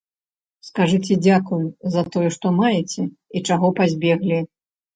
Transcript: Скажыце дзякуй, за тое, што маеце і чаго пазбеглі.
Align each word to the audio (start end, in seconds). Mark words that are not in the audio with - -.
Скажыце 0.67 1.17
дзякуй, 1.25 1.67
за 1.97 2.01
тое, 2.17 2.29
што 2.37 2.47
маеце 2.59 3.07
і 3.35 3.45
чаго 3.47 3.67
пазбеглі. 3.79 4.45